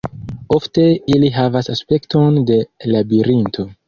[0.55, 2.57] Ofte ili havas aspekton de
[2.93, 3.67] labirinto.